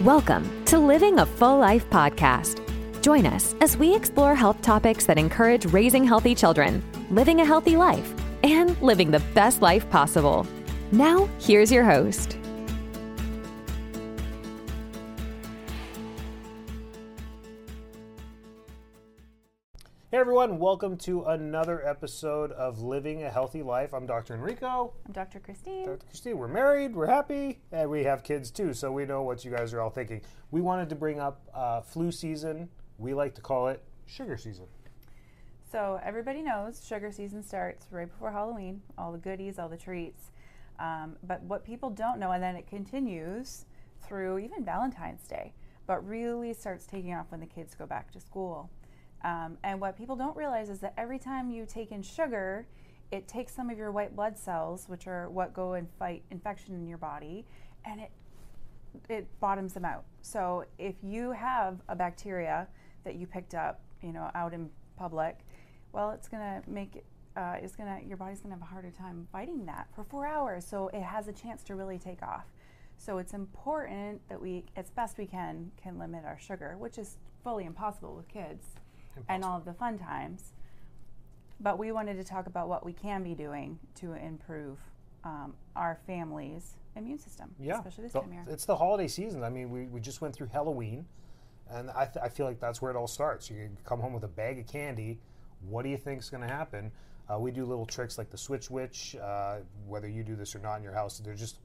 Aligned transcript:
Welcome 0.00 0.64
to 0.64 0.76
Living 0.76 1.20
a 1.20 1.24
Full 1.24 1.56
Life 1.56 1.88
podcast. 1.88 2.60
Join 3.00 3.26
us 3.26 3.54
as 3.60 3.76
we 3.76 3.94
explore 3.94 4.34
health 4.34 4.60
topics 4.60 5.06
that 5.06 5.18
encourage 5.18 5.66
raising 5.66 6.02
healthy 6.02 6.34
children, 6.34 6.82
living 7.10 7.40
a 7.40 7.44
healthy 7.44 7.76
life, 7.76 8.12
and 8.42 8.76
living 8.82 9.12
the 9.12 9.22
best 9.34 9.62
life 9.62 9.88
possible. 9.90 10.48
Now, 10.90 11.28
here's 11.38 11.70
your 11.70 11.84
host. 11.84 12.38
Everyone, 20.34 20.58
welcome 20.58 20.96
to 20.96 21.22
another 21.26 21.86
episode 21.86 22.50
of 22.50 22.80
Living 22.80 23.22
a 23.22 23.30
Healthy 23.30 23.62
Life. 23.62 23.94
I'm 23.94 24.04
Dr. 24.04 24.34
Enrico. 24.34 24.92
I'm 25.06 25.12
Dr. 25.12 25.38
Christine. 25.38 25.86
Dr. 25.86 26.04
Christine, 26.06 26.38
we're 26.38 26.48
married, 26.48 26.92
we're 26.92 27.06
happy, 27.06 27.60
and 27.70 27.88
we 27.88 28.02
have 28.02 28.24
kids 28.24 28.50
too, 28.50 28.74
so 28.74 28.90
we 28.90 29.04
know 29.04 29.22
what 29.22 29.44
you 29.44 29.52
guys 29.52 29.72
are 29.72 29.80
all 29.80 29.90
thinking. 29.90 30.22
We 30.50 30.60
wanted 30.60 30.88
to 30.88 30.96
bring 30.96 31.20
up 31.20 31.48
uh, 31.54 31.82
flu 31.82 32.10
season. 32.10 32.68
We 32.98 33.14
like 33.14 33.36
to 33.36 33.40
call 33.40 33.68
it 33.68 33.80
sugar 34.06 34.36
season. 34.36 34.66
So 35.70 36.00
everybody 36.02 36.42
knows 36.42 36.84
sugar 36.84 37.12
season 37.12 37.44
starts 37.44 37.86
right 37.92 38.10
before 38.10 38.32
Halloween, 38.32 38.82
all 38.98 39.12
the 39.12 39.18
goodies, 39.18 39.60
all 39.60 39.68
the 39.68 39.76
treats. 39.76 40.32
Um, 40.80 41.14
but 41.22 41.42
what 41.42 41.64
people 41.64 41.90
don't 41.90 42.18
know, 42.18 42.32
and 42.32 42.42
then 42.42 42.56
it 42.56 42.66
continues 42.66 43.66
through 44.04 44.40
even 44.40 44.64
Valentine's 44.64 45.28
Day, 45.28 45.52
but 45.86 46.04
really 46.04 46.52
starts 46.54 46.86
taking 46.86 47.14
off 47.14 47.26
when 47.28 47.38
the 47.38 47.46
kids 47.46 47.76
go 47.76 47.86
back 47.86 48.10
to 48.10 48.20
school. 48.20 48.68
Um, 49.24 49.56
and 49.64 49.80
what 49.80 49.96
people 49.96 50.16
don't 50.16 50.36
realize 50.36 50.68
is 50.68 50.80
that 50.80 50.92
every 50.98 51.18
time 51.18 51.50
you 51.50 51.64
take 51.66 51.90
in 51.90 52.02
sugar, 52.02 52.66
it 53.10 53.26
takes 53.26 53.54
some 53.54 53.70
of 53.70 53.78
your 53.78 53.90
white 53.90 54.14
blood 54.14 54.38
cells, 54.38 54.84
which 54.86 55.06
are 55.06 55.30
what 55.30 55.54
go 55.54 55.72
and 55.74 55.88
fight 55.98 56.22
infection 56.30 56.74
in 56.74 56.86
your 56.86 56.98
body, 56.98 57.46
and 57.84 58.00
it 58.00 58.10
it 59.08 59.26
bottoms 59.40 59.72
them 59.72 59.84
out. 59.84 60.04
So 60.22 60.64
if 60.78 60.94
you 61.02 61.32
have 61.32 61.80
a 61.88 61.96
bacteria 61.96 62.68
that 63.02 63.16
you 63.16 63.26
picked 63.26 63.54
up, 63.54 63.80
you 64.02 64.12
know, 64.12 64.30
out 64.34 64.54
in 64.54 64.70
public, 64.96 65.38
well, 65.92 66.10
it's 66.10 66.28
gonna 66.28 66.62
make 66.68 66.96
it, 66.96 67.04
uh, 67.36 67.56
it's 67.60 67.74
gonna 67.74 68.00
your 68.06 68.18
body's 68.18 68.40
gonna 68.40 68.54
have 68.54 68.62
a 68.62 68.66
harder 68.66 68.90
time 68.90 69.26
fighting 69.32 69.64
that 69.66 69.88
for 69.94 70.04
four 70.04 70.26
hours. 70.26 70.66
So 70.66 70.88
it 70.88 71.02
has 71.02 71.28
a 71.28 71.32
chance 71.32 71.62
to 71.64 71.74
really 71.74 71.98
take 71.98 72.22
off. 72.22 72.46
So 72.98 73.18
it's 73.18 73.32
important 73.32 74.20
that 74.28 74.40
we, 74.40 74.64
as 74.76 74.90
best 74.90 75.18
we 75.18 75.26
can, 75.26 75.72
can 75.82 75.98
limit 75.98 76.24
our 76.24 76.38
sugar, 76.38 76.76
which 76.78 76.98
is 76.98 77.16
fully 77.42 77.64
impossible 77.64 78.14
with 78.14 78.28
kids 78.28 78.66
and 79.28 79.44
all 79.44 79.56
of 79.58 79.64
the 79.64 79.72
fun 79.74 79.98
times. 79.98 80.52
But 81.60 81.78
we 81.78 81.92
wanted 81.92 82.16
to 82.16 82.24
talk 82.24 82.46
about 82.46 82.68
what 82.68 82.84
we 82.84 82.92
can 82.92 83.22
be 83.22 83.34
doing 83.34 83.78
to 83.96 84.14
improve 84.14 84.78
um, 85.22 85.54
our 85.76 85.98
family's 86.06 86.74
immune 86.96 87.18
system, 87.18 87.54
Yeah, 87.58 87.78
especially 87.78 88.04
this 88.04 88.12
the- 88.12 88.20
time 88.20 88.28
of 88.28 88.34
year. 88.34 88.44
it's 88.48 88.64
the 88.66 88.76
holiday 88.76 89.08
season. 89.08 89.42
I 89.42 89.48
mean, 89.50 89.70
we, 89.70 89.86
we 89.86 90.00
just 90.00 90.20
went 90.20 90.34
through 90.34 90.48
Halloween, 90.48 91.06
and 91.70 91.90
I, 91.90 92.04
th- 92.04 92.22
I 92.22 92.28
feel 92.28 92.46
like 92.46 92.60
that's 92.60 92.82
where 92.82 92.90
it 92.90 92.96
all 92.96 93.06
starts. 93.06 93.50
You 93.50 93.70
come 93.84 94.00
home 94.00 94.12
with 94.12 94.24
a 94.24 94.28
bag 94.28 94.58
of 94.58 94.66
candy. 94.66 95.18
What 95.68 95.82
do 95.84 95.88
you 95.88 95.96
think 95.96 96.20
is 96.20 96.28
going 96.30 96.46
to 96.46 96.52
happen? 96.52 96.92
Uh, 97.32 97.38
we 97.38 97.50
do 97.50 97.64
little 97.64 97.86
tricks 97.86 98.18
like 98.18 98.30
the 98.30 98.36
switch 98.36 98.68
witch. 98.70 99.16
Uh, 99.16 99.58
whether 99.86 100.08
you 100.08 100.22
do 100.22 100.36
this 100.36 100.54
or 100.54 100.58
not 100.58 100.76
in 100.76 100.82
your 100.82 100.92
house, 100.92 101.18
they're 101.20 101.34
just 101.34 101.58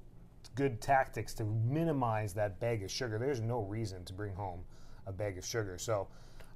good 0.55 0.80
tactics 0.80 1.33
to 1.33 1.44
minimize 1.44 2.33
that 2.33 2.59
bag 2.61 2.81
of 2.83 2.89
sugar. 2.89 3.17
There's 3.20 3.42
no 3.42 3.61
reason 3.64 4.05
to 4.05 4.14
bring 4.14 4.33
home 4.33 4.61
a 5.05 5.11
bag 5.11 5.38
of 5.38 5.45
sugar. 5.45 5.77
So, 5.77 6.08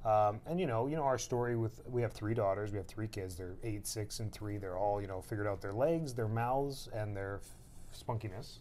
um, 0.05 0.41
and 0.45 0.59
you 0.59 0.67
know, 0.67 0.87
you 0.87 0.95
know 0.95 1.03
our 1.03 1.17
story 1.17 1.55
with 1.55 1.81
we 1.87 2.01
have 2.01 2.11
three 2.11 2.33
daughters, 2.33 2.71
we 2.71 2.77
have 2.77 2.87
three 2.87 3.07
kids. 3.07 3.35
They're 3.35 3.55
eight, 3.63 3.87
six, 3.87 4.19
and 4.19 4.31
three. 4.31 4.57
They're 4.57 4.77
all 4.77 5.01
you 5.01 5.07
know 5.07 5.21
figured 5.21 5.47
out 5.47 5.61
their 5.61 5.73
legs, 5.73 6.13
their 6.13 6.27
mouths, 6.27 6.89
and 6.93 7.15
their 7.15 7.41
f- 7.41 8.05
spunkiness. 8.05 8.59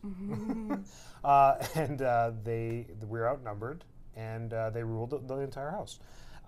uh, 1.24 1.54
and 1.74 2.02
uh, 2.02 2.32
they 2.44 2.86
we 3.08 3.18
were 3.18 3.28
outnumbered, 3.28 3.84
and 4.16 4.52
uh, 4.52 4.70
they 4.70 4.84
ruled 4.84 5.10
the, 5.10 5.18
the 5.18 5.40
entire 5.40 5.70
house. 5.70 5.98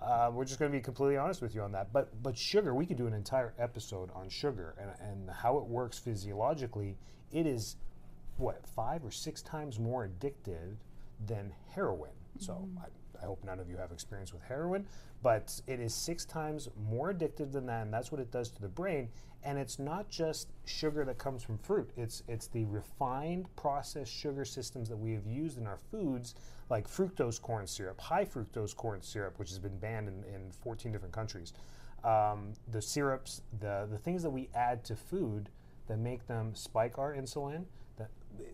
Uh, 0.01 0.31
we're 0.33 0.45
just 0.45 0.59
going 0.59 0.71
to 0.71 0.77
be 0.77 0.83
completely 0.83 1.17
honest 1.17 1.41
with 1.41 1.55
you 1.55 1.63
on 1.63 1.73
that. 1.73 1.93
But 1.93 2.23
but 2.23 2.37
sugar, 2.37 2.75
we 2.75 2.87
could 2.87 2.97
do 2.97 3.07
an 3.07 3.15
entire 3.15 3.55
episode 3.59 4.11
on 4.15 4.29
sugar 4.29 4.75
and, 4.81 4.91
and 5.01 5.31
how 5.31 5.59
it 5.59 5.65
works 5.65 5.99
physiologically. 5.99 6.97
It 7.33 7.47
is 7.47 7.77
what 8.37 8.67
five 8.77 9.05
or 9.05 9.11
six 9.11 9.43
times 9.43 9.79
more 9.79 10.09
addictive 10.09 10.77
than 11.27 11.53
heroin. 11.75 12.11
So 12.39 12.69
I, 12.79 12.87
I 13.23 13.27
hope 13.27 13.43
none 13.45 13.61
of 13.61 13.69
you 13.69 13.77
have 13.77 13.93
experience 13.93 14.33
with 14.33 14.43
heroin, 14.43 14.87
but 15.23 15.61
it 15.67 15.81
is 15.81 15.95
six 15.95 16.25
times 16.25 16.69
more 16.89 17.13
addictive 17.13 17.53
than 17.53 17.67
that, 17.67 17.83
and 17.83 17.93
that's 17.93 18.13
what 18.13 18.21
it 18.21 18.31
does 18.31 18.51
to 18.51 18.61
the 18.61 18.69
brain. 18.69 19.09
And 19.43 19.59
it's 19.59 19.79
not 19.79 20.09
just 20.09 20.49
sugar 20.65 21.05
that 21.05 21.19
comes 21.19 21.43
from 21.43 21.59
fruit; 21.59 21.91
it's 21.97 22.23
it's 22.29 22.47
the 22.47 22.65
refined 22.65 23.47
processed 23.57 24.13
sugar 24.13 24.45
systems 24.45 24.89
that 24.89 24.97
we 24.97 25.13
have 25.13 25.27
used 25.27 25.59
in 25.59 25.67
our 25.67 25.79
foods, 25.91 26.35
like 26.71 26.89
fructose 26.89 27.41
corn 27.41 27.67
syrup, 27.67 28.01
high 28.01 28.25
fructose 28.25 28.75
corn 28.75 29.03
syrup, 29.03 29.39
which 29.39 29.51
has 29.51 29.59
been 29.59 29.79
banned 29.79 30.09
in, 30.09 30.25
in 30.35 30.51
14 30.51 30.91
different 30.93 31.13
countries. 31.13 31.53
Um, 32.05 32.53
the 32.71 32.81
syrups, 32.81 33.43
the 33.61 33.87
the 33.91 33.99
things 33.99 34.23
that 34.23 34.31
we 34.31 34.49
add 34.55 34.83
to 34.85 34.97
food 34.97 35.51
that 35.89 35.99
make 35.99 36.27
them 36.27 36.55
spike 36.55 36.99
our 36.99 37.15
insulin. 37.15 37.65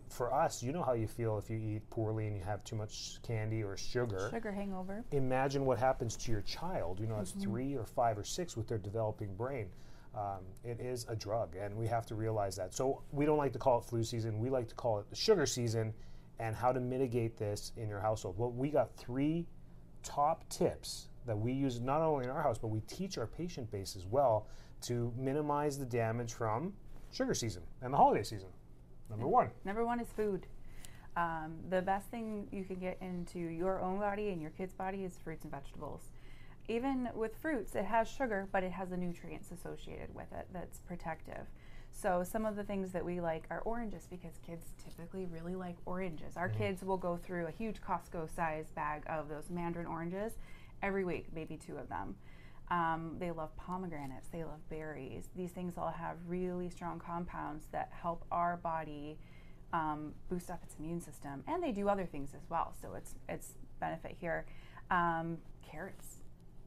For 0.09 0.33
us, 0.33 0.63
you 0.63 0.73
know 0.73 0.83
how 0.83 0.93
you 0.95 1.07
feel 1.07 1.39
if 1.39 1.49
you 1.49 1.57
eat 1.57 1.89
poorly 1.91 2.27
and 2.27 2.37
you 2.37 2.43
have 2.43 2.65
too 2.65 2.77
much 2.77 3.19
candy 3.23 3.63
or 3.63 3.77
sugar. 3.77 4.29
Sugar 4.33 4.53
hangover. 4.53 5.05
Imagine 5.13 5.65
what 5.65 5.79
happens 5.79 6.17
to 6.17 6.33
your 6.33 6.43
child. 6.43 7.01
You 7.01 7.07
know, 7.07 7.19
it's 7.21 7.33
three 7.33 7.75
or 7.75 7.87
five 7.87 8.19
or 8.19 8.25
six 8.25 8.57
with 8.57 8.67
their 8.67 8.79
developing 8.79 9.35
brain. 9.37 9.69
Um, 10.15 10.41
it 10.65 10.81
is 10.81 11.07
a 11.09 11.15
drug, 11.15 11.55
and 11.55 11.77
we 11.77 11.87
have 11.87 12.05
to 12.07 12.17
realize 12.17 12.57
that. 12.57 12.75
So 12.75 13.03
we 13.13 13.25
don't 13.25 13.39
like 13.39 13.53
to 13.53 13.61
call 13.61 13.79
it 13.79 13.85
flu 13.85 14.03
season. 14.03 14.41
We 14.41 14.51
like 14.51 14.69
to 14.69 14.75
call 14.75 14.99
it 14.99 15.09
the 15.09 15.15
sugar 15.15 15.47
season, 15.47 15.95
and 16.41 16.57
how 16.57 16.73
to 16.73 16.81
mitigate 16.81 17.37
this 17.37 17.73
in 17.77 17.89
your 17.89 18.01
household. 18.01 18.37
Well, 18.39 18.51
we 18.51 18.71
got 18.71 18.97
three 18.97 19.47
top 20.03 20.49
tips 20.49 21.09
that 21.27 21.39
we 21.39 21.53
use 21.53 21.81
not 21.81 22.01
only 22.01 22.25
in 22.25 22.31
our 22.31 22.43
house, 22.43 22.59
but 22.59 22.69
we 22.69 22.81
teach 22.81 23.19
our 23.19 23.27
patient 23.27 23.71
base 23.71 23.95
as 23.95 24.07
well 24.07 24.49
to 24.83 25.13
minimize 25.17 25.79
the 25.79 25.85
damage 25.85 26.33
from 26.33 26.73
sugar 27.13 27.35
season 27.35 27.63
and 27.83 27.93
the 27.93 27.97
holiday 27.97 28.23
season. 28.23 28.49
Number 29.11 29.27
one. 29.27 29.51
Number 29.65 29.85
one 29.85 30.01
is 30.01 30.09
food. 30.17 30.47
Um, 31.17 31.57
the 31.69 31.83
best 31.83 32.09
thing 32.09 32.47
you 32.53 32.65
can 32.65 32.77
get 32.77 32.97
into 33.01 33.39
your 33.39 33.81
own 33.81 33.99
body 33.99 34.29
and 34.29 34.41
your 34.41 34.53
kid's 34.53 34.75
body 34.75 35.05
is 35.05 35.19
fruits 35.19 35.43
and 35.43 35.53
vegetables. 35.53 36.13
Even 36.69 37.09
with 37.15 37.37
fruits, 37.37 37.75
it 37.75 37.85
has 37.85 38.09
sugar, 38.09 38.49
but 38.53 38.63
it 38.63 38.71
has 38.71 38.91
the 38.91 38.97
nutrients 38.97 39.51
associated 39.51 40.15
with 40.15 40.33
it 40.33 40.47
that's 40.53 40.79
protective. 40.79 41.49
So, 41.91 42.23
some 42.23 42.47
of 42.47 42.55
the 42.55 42.63
things 42.63 42.93
that 42.93 43.05
we 43.05 43.21
like 43.21 43.45
are 43.51 43.61
oranges 43.63 44.07
because 44.09 44.39
kids 44.47 44.67
typically 44.83 45.27
really 45.27 45.57
like 45.57 45.77
oranges. 45.85 46.37
Our 46.37 46.49
kids 46.49 46.85
will 46.85 46.97
go 46.97 47.17
through 47.17 47.49
a 47.49 47.51
huge 47.51 47.81
Costco 47.81 48.35
sized 48.35 48.73
bag 48.77 49.03
of 49.09 49.29
those 49.29 49.51
mandarin 49.51 49.87
oranges 49.87 50.35
every 50.83 51.05
week, 51.05 51.27
maybe 51.35 51.57
two 51.57 51.77
of 51.77 51.89
them. 51.89 52.15
Um, 52.71 53.17
they 53.19 53.33
love 53.33 53.57
pomegranates, 53.57 54.29
they 54.29 54.45
love 54.45 54.61
berries. 54.69 55.29
These 55.35 55.51
things 55.51 55.75
all 55.77 55.91
have 55.91 56.17
really 56.27 56.71
strong 56.71 57.01
compounds 57.01 57.67
that 57.73 57.91
help 57.91 58.25
our 58.31 58.59
body 58.59 59.19
um, 59.73 60.13
boost 60.29 60.51
up 60.51 60.63
its 60.63 60.77
immune 60.79 61.01
system, 61.01 61.43
and 61.47 61.63
they 61.63 61.73
do 61.73 61.89
other 61.89 62.07
things 62.07 62.31
as 62.35 62.49
well. 62.49 62.75
So 62.81 62.95
it's 62.95 63.15
it's 63.29 63.55
benefit 63.81 64.17
here. 64.21 64.47
Um, 64.91 65.39
carrots, 65.69 66.23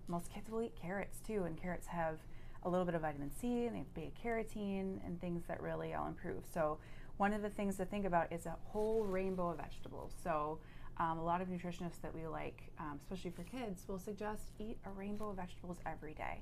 most 0.07 0.29
kids 0.29 0.49
will 0.49 0.61
eat 0.61 0.75
carrots 0.75 1.19
too, 1.25 1.43
and 1.43 1.61
carrots 1.61 1.87
have 1.87 2.19
a 2.65 2.69
little 2.69 2.85
bit 2.85 2.95
of 2.95 3.01
vitamin 3.01 3.31
C 3.39 3.65
and 3.65 3.75
they 3.75 3.79
have 3.79 3.93
beta 3.93 4.11
carotene 4.23 5.05
and 5.05 5.19
things 5.19 5.43
that 5.47 5.61
really 5.61 5.93
all 5.93 6.07
improve. 6.07 6.43
So 6.53 6.77
one 7.17 7.33
of 7.33 7.41
the 7.41 7.49
things 7.49 7.77
to 7.77 7.85
think 7.85 8.05
about 8.05 8.31
is 8.31 8.45
a 8.45 8.55
whole 8.63 9.03
rainbow 9.03 9.49
of 9.49 9.57
vegetables. 9.57 10.13
So 10.23 10.59
um, 10.97 11.17
a 11.17 11.23
lot 11.23 11.41
of 11.41 11.47
nutritionists 11.47 12.01
that 12.01 12.13
we 12.13 12.27
like, 12.27 12.71
um, 12.79 12.99
especially 13.01 13.31
for 13.31 13.43
kids, 13.43 13.83
will 13.87 13.99
suggest 13.99 14.51
eat 14.59 14.77
a 14.85 14.91
rainbow 14.91 15.29
of 15.29 15.37
vegetables 15.37 15.77
every 15.85 16.13
day, 16.13 16.41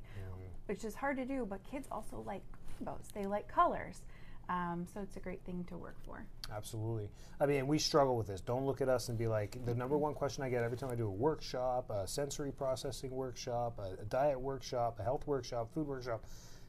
which 0.66 0.84
is 0.84 0.96
hard 0.96 1.18
to 1.18 1.26
do. 1.26 1.46
But 1.50 1.64
kids 1.64 1.88
also 1.92 2.24
like 2.26 2.44
rainbows; 2.80 3.08
they 3.14 3.26
like 3.26 3.48
colors, 3.48 4.02
um, 4.50 4.86
so 4.94 5.00
it's 5.02 5.16
a 5.16 5.20
great 5.20 5.42
thing 5.46 5.64
to 5.70 5.78
work 5.78 5.96
for. 6.06 6.26
Absolutely. 6.54 7.10
I 7.40 7.46
mean, 7.46 7.68
we 7.68 7.80
struggle 7.80 8.18
with 8.18 8.28
this. 8.28 8.42
Don't 8.42 8.66
look 8.66 8.82
at 8.82 8.90
us 8.90 9.08
and 9.08 9.18
be 9.18 9.28
like, 9.28 9.64
the 9.66 9.74
number 9.74 9.98
one 9.98 10.14
question 10.14 10.44
I 10.44 10.50
get 10.50 10.64
every 10.64 10.78
time 10.78 10.90
I 10.92 10.96
do 10.96 11.08
a 11.08 11.12
workshop, 11.12 11.90
a 11.90 12.06
sensory 12.06 12.52
processing 12.52 13.12
workshop, 13.12 13.80
a, 13.80 14.02
a 14.02 14.06
diet 14.06 14.40
workshop, 14.40 15.00
a 15.00 15.04
health 15.04 15.26
workshop, 15.26 15.74
food 15.74 15.88
workshop, 15.88 16.26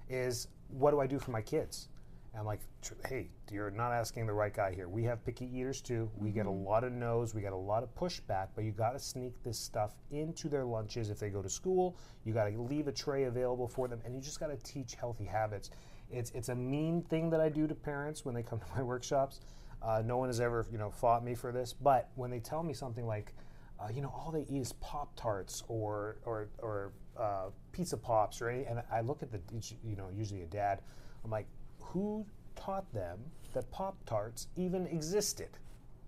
is 0.09 0.47
what 0.69 0.93
do 0.93 1.01
I 1.01 1.07
do 1.07 1.19
for 1.19 1.33
my 1.33 1.43
kids? 1.43 1.89
And 2.33 2.41
I'm 2.41 2.47
like, 2.47 2.61
hey, 3.07 3.29
you're 3.51 3.71
not 3.71 3.93
asking 3.93 4.27
the 4.27 4.33
right 4.33 4.55
guy 4.55 4.73
here. 4.75 4.89
We 4.89 5.05
have 5.05 5.23
picky 5.25 5.45
eaters 5.55 5.83
too. 5.83 6.11
We 6.17 6.31
get 6.31 6.47
a 6.47 6.51
lot 6.51 6.83
of 6.83 6.93
no's, 6.93 7.35
we 7.35 7.43
get 7.43 7.53
a 7.53 7.57
lot 7.57 7.83
of 7.83 7.95
pushback, 7.95 8.49
but 8.55 8.65
you 8.65 8.73
got 8.73 8.93
to 8.93 8.99
sneak 8.99 9.43
this 9.43 9.59
stuff 9.59 9.93
into 10.11 10.49
their 10.49 10.65
lunches 10.65 11.11
if 11.11 11.19
they 11.19 11.29
go 11.29 11.43
to 11.43 11.51
school. 11.51 11.99
You 12.25 12.33
got 12.33 12.49
to 12.49 12.59
leave 12.59 12.89
a 12.89 12.93
tray 12.93 13.25
available 13.25 13.69
for 13.69 13.87
them, 13.87 14.01
and 14.07 14.15
you 14.15 14.21
just 14.23 14.41
got 14.41 14.47
to 14.47 14.57
teach 14.57 14.95
healthy 14.95 15.27
habits. 15.27 15.71
It's, 16.11 16.31
it's 16.31 16.49
a 16.49 16.55
mean 16.55 17.03
thing 17.03 17.29
that 17.31 17.41
I 17.41 17.51
do 17.51 17.67
to 17.67 17.75
parents 17.75 18.25
when 18.25 18.35
they 18.35 18.43
come 18.43 18.61
to 18.61 18.67
my 18.77 18.83
workshops. 18.83 19.41
Uh, 19.83 20.03
no 20.05 20.17
one 20.17 20.29
has 20.29 20.41
ever, 20.41 20.67
you 20.71 20.79
know, 20.79 20.91
fought 20.91 21.25
me 21.25 21.35
for 21.35 21.53
this, 21.53 21.75
but 21.75 22.09
when 22.15 22.31
they 22.31 22.39
tell 22.39 22.63
me 22.63 22.73
something 22.73 23.07
like, 23.07 23.35
uh, 23.81 23.89
you 23.93 24.01
know, 24.01 24.15
all 24.17 24.31
they 24.31 24.47
eat 24.49 24.61
is 24.61 24.73
Pop 24.75 25.11
Tarts 25.17 25.65
or 25.67 26.19
or 26.25 26.49
or 26.59 26.93
uh, 27.19 27.47
pizza 27.73 27.97
pops 27.97 28.41
any, 28.41 28.65
and 28.65 28.81
I 28.93 29.01
look 29.01 29.25
at 29.25 29.33
the, 29.33 29.41
you 29.83 29.97
know, 29.97 30.09
usually 30.15 30.43
a 30.43 30.47
dad. 30.47 30.83
I'm 31.25 31.31
like, 31.31 31.47
who 31.83 32.27
taught 32.57 32.93
them 32.93 33.19
that 33.53 33.71
Pop 33.71 33.97
Tarts 34.07 34.49
even 34.57 34.87
existed? 34.87 35.49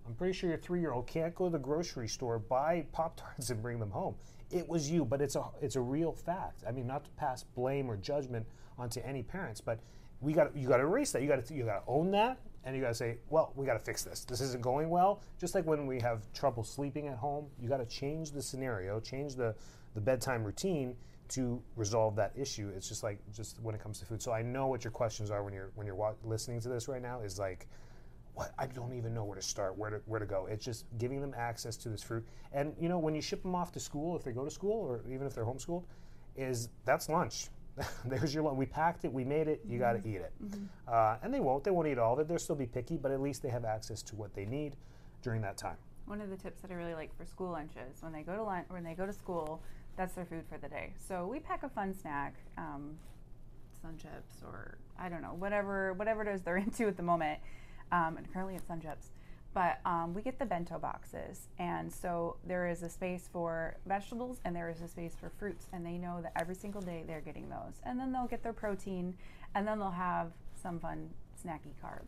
I'm 0.07 0.13
pretty 0.13 0.33
sure 0.33 0.49
your 0.49 0.59
three 0.59 0.79
year 0.79 0.91
old 0.91 1.07
can't 1.07 1.33
go 1.33 1.45
to 1.45 1.51
the 1.51 1.59
grocery 1.59 2.07
store, 2.07 2.39
buy 2.39 2.85
Pop 2.91 3.15
Tarts, 3.17 3.49
and 3.49 3.61
bring 3.61 3.79
them 3.79 3.91
home. 3.91 4.15
It 4.51 4.67
was 4.67 4.89
you, 4.89 5.03
but 5.03 5.21
it's 5.21 5.35
a 5.35 5.43
it's 5.61 5.75
a 5.75 5.81
real 5.81 6.11
fact. 6.11 6.63
I 6.67 6.71
mean, 6.71 6.87
not 6.87 7.03
to 7.05 7.09
pass 7.11 7.43
blame 7.43 7.89
or 7.89 7.97
judgment 7.97 8.45
onto 8.77 9.01
any 9.01 9.23
parents, 9.23 9.61
but 9.61 9.79
we 10.21 10.33
got 10.33 10.55
you 10.55 10.67
got 10.67 10.77
to 10.77 10.83
erase 10.83 11.11
that. 11.11 11.21
You 11.21 11.27
got 11.27 11.43
to 11.45 11.53
you 11.53 11.63
got 11.65 11.85
to 11.85 11.91
own 11.91 12.11
that, 12.11 12.37
and 12.63 12.75
you 12.75 12.81
got 12.81 12.89
to 12.89 12.95
say, 12.95 13.17
well, 13.29 13.51
we 13.55 13.65
got 13.65 13.73
to 13.73 13.79
fix 13.79 14.03
this. 14.03 14.23
This 14.25 14.41
isn't 14.41 14.61
going 14.61 14.89
well. 14.89 15.21
Just 15.39 15.55
like 15.55 15.65
when 15.65 15.87
we 15.87 15.99
have 16.01 16.31
trouble 16.33 16.63
sleeping 16.63 17.07
at 17.07 17.17
home, 17.17 17.47
you 17.59 17.67
got 17.67 17.77
to 17.77 17.85
change 17.85 18.31
the 18.31 18.41
scenario, 18.41 18.99
change 18.99 19.35
the 19.35 19.55
the 19.95 20.01
bedtime 20.01 20.43
routine 20.43 20.95
to 21.29 21.61
resolve 21.75 22.15
that 22.15 22.31
issue. 22.35 22.71
It's 22.75 22.87
just 22.87 23.03
like 23.03 23.19
just 23.33 23.59
when 23.61 23.75
it 23.75 23.81
comes 23.81 23.99
to 23.99 24.05
food. 24.05 24.21
So 24.21 24.31
I 24.31 24.41
know 24.41 24.67
what 24.67 24.83
your 24.83 24.91
questions 24.91 25.31
are 25.31 25.43
when 25.43 25.53
you're 25.53 25.71
when 25.75 25.87
you're 25.87 25.95
wa- 25.95 26.13
listening 26.23 26.59
to 26.61 26.69
this 26.69 26.87
right 26.87 27.01
now. 27.01 27.21
Is 27.21 27.39
like 27.39 27.67
what 28.35 28.53
I 28.59 28.67
don't 28.67 28.93
even 28.93 29.13
know 29.13 29.23
where 29.23 29.35
to 29.35 29.41
start, 29.41 29.77
where 29.77 29.89
to 29.89 30.01
where 30.05 30.19
to 30.19 30.25
go. 30.25 30.47
It's 30.49 30.63
just 30.63 30.85
giving 30.97 31.21
them 31.21 31.33
access 31.37 31.75
to 31.77 31.89
this 31.89 32.03
fruit. 32.03 32.25
And 32.53 32.73
you 32.79 32.89
know, 32.89 32.99
when 32.99 33.15
you 33.15 33.21
ship 33.21 33.41
them 33.41 33.55
off 33.55 33.71
to 33.73 33.79
school, 33.79 34.15
if 34.15 34.23
they 34.23 34.31
go 34.31 34.45
to 34.45 34.51
school 34.51 34.85
or 34.85 35.01
even 35.11 35.25
if 35.25 35.33
they're 35.33 35.45
homeschooled, 35.45 35.83
is 36.35 36.69
that's 36.85 37.09
lunch. 37.09 37.47
There's 38.05 38.33
your 38.33 38.43
lunch. 38.43 38.57
We 38.57 38.65
packed 38.65 39.03
it, 39.05 39.11
we 39.11 39.23
made 39.23 39.47
it. 39.47 39.61
You 39.67 39.79
got 39.79 40.01
to 40.01 40.09
eat 40.09 40.17
it. 40.17 40.31
Uh, 40.87 41.17
and 41.23 41.33
they 41.33 41.39
won't. 41.39 41.63
They 41.63 41.71
won't 41.71 41.87
eat 41.87 41.97
all 41.97 42.13
of 42.13 42.19
it. 42.19 42.27
They'll 42.27 42.39
still 42.39 42.55
be 42.55 42.67
picky, 42.67 42.97
but 42.97 43.11
at 43.11 43.21
least 43.21 43.41
they 43.41 43.49
have 43.49 43.65
access 43.65 44.01
to 44.03 44.15
what 44.15 44.33
they 44.33 44.45
need 44.45 44.75
during 45.21 45.41
that 45.41 45.57
time. 45.57 45.77
One 46.05 46.21
of 46.21 46.29
the 46.29 46.37
tips 46.37 46.61
that 46.61 46.71
I 46.71 46.75
really 46.75 46.93
like 46.93 47.15
for 47.17 47.25
school 47.25 47.51
lunches 47.51 48.01
when 48.01 48.13
they 48.13 48.21
go 48.21 48.35
to 48.35 48.43
lunch 48.43 48.67
when 48.69 48.83
they 48.83 48.93
go 48.93 49.05
to 49.05 49.13
school, 49.13 49.61
that's 49.95 50.13
their 50.13 50.25
food 50.25 50.43
for 50.49 50.57
the 50.57 50.67
day. 50.67 50.93
So 51.07 51.27
we 51.27 51.39
pack 51.39 51.63
a 51.63 51.69
fun 51.69 51.93
snack, 51.93 52.35
um, 52.57 52.97
Sun 53.81 53.97
Chips 53.97 54.41
or 54.43 54.77
I 54.97 55.09
don't 55.09 55.21
know 55.21 55.35
whatever 55.37 55.93
whatever 55.93 56.23
it 56.23 56.27
is 56.27 56.41
they're 56.41 56.57
into 56.65 56.87
at 56.87 56.97
the 56.97 57.03
moment. 57.03 57.39
Um, 57.91 58.17
and 58.17 58.31
currently 58.33 58.55
it's 58.55 58.67
Sun 58.67 58.81
Chips, 58.81 59.09
but 59.53 59.79
um, 59.85 60.13
we 60.15 60.23
get 60.23 60.39
the 60.39 60.45
bento 60.45 60.79
boxes, 60.79 61.47
and 61.59 61.93
so 61.93 62.37
there 62.45 62.67
is 62.67 62.81
a 62.81 62.89
space 62.89 63.29
for 63.31 63.77
vegetables 63.85 64.39
and 64.43 64.55
there 64.55 64.69
is 64.69 64.81
a 64.81 64.87
space 64.87 65.15
for 65.19 65.29
fruits, 65.29 65.67
and 65.71 65.85
they 65.85 65.97
know 65.97 66.19
that 66.23 66.31
every 66.35 66.55
single 66.55 66.81
day 66.81 67.03
they're 67.05 67.21
getting 67.21 67.47
those, 67.47 67.79
and 67.83 67.99
then 67.99 68.11
they'll 68.11 68.27
get 68.27 68.41
their 68.41 68.53
protein, 68.53 69.15
and 69.53 69.67
then 69.67 69.77
they'll 69.77 69.91
have 69.91 70.31
some 70.61 70.79
fun 70.79 71.09
snacky 71.45 71.73
carb. 71.83 72.01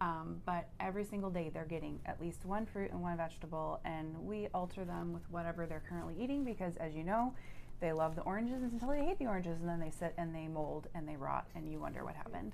Um, 0.00 0.40
but 0.44 0.68
every 0.80 1.04
single 1.04 1.30
day 1.30 1.50
they're 1.52 1.64
getting 1.64 2.00
at 2.04 2.20
least 2.20 2.44
one 2.44 2.66
fruit 2.66 2.90
and 2.90 3.00
one 3.00 3.16
vegetable, 3.16 3.80
and 3.84 4.16
we 4.18 4.48
alter 4.52 4.84
them 4.84 5.12
with 5.12 5.22
whatever 5.30 5.66
they're 5.66 5.82
currently 5.88 6.14
eating 6.18 6.44
because, 6.44 6.76
as 6.76 6.94
you 6.94 7.04
know, 7.04 7.34
they 7.80 7.92
love 7.92 8.16
the 8.16 8.22
oranges 8.22 8.62
until 8.62 8.88
they 8.88 9.04
hate 9.04 9.18
the 9.18 9.26
oranges, 9.26 9.60
and 9.60 9.68
then 9.68 9.80
they 9.80 9.90
sit 9.90 10.14
and 10.18 10.34
they 10.34 10.48
mold 10.48 10.88
and 10.94 11.08
they 11.08 11.16
rot, 11.16 11.46
and 11.54 11.70
you 11.70 11.78
wonder 11.78 12.04
what 12.04 12.14
happened. 12.14 12.52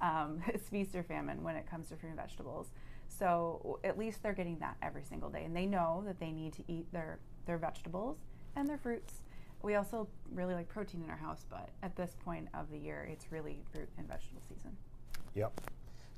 Um, 0.00 0.42
it's 0.48 0.68
feast 0.68 0.94
or 0.94 1.02
famine 1.02 1.42
when 1.42 1.56
it 1.56 1.68
comes 1.68 1.88
to 1.88 1.96
fruit 1.96 2.10
and 2.10 2.18
vegetables. 2.18 2.68
So 3.08 3.80
at 3.84 3.98
least 3.98 4.22
they're 4.22 4.34
getting 4.34 4.58
that 4.58 4.76
every 4.82 5.02
single 5.02 5.30
day, 5.30 5.44
and 5.44 5.54
they 5.54 5.66
know 5.66 6.02
that 6.06 6.20
they 6.20 6.32
need 6.32 6.52
to 6.54 6.62
eat 6.68 6.90
their 6.92 7.18
their 7.46 7.58
vegetables 7.58 8.18
and 8.56 8.68
their 8.68 8.78
fruits. 8.78 9.22
We 9.62 9.74
also 9.74 10.06
really 10.32 10.54
like 10.54 10.68
protein 10.68 11.02
in 11.02 11.10
our 11.10 11.16
house, 11.16 11.44
but 11.50 11.70
at 11.82 11.96
this 11.96 12.16
point 12.24 12.48
of 12.54 12.70
the 12.70 12.78
year, 12.78 13.08
it's 13.10 13.32
really 13.32 13.62
fruit 13.72 13.88
and 13.98 14.06
vegetable 14.06 14.42
season. 14.48 14.76
Yep. 15.34 15.60